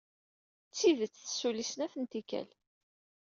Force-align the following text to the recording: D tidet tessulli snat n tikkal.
D 0.69 0.73
tidet 0.77 1.13
tessulli 1.21 1.65
snat 1.69 1.93
n 2.01 2.03
tikkal. 2.11 2.47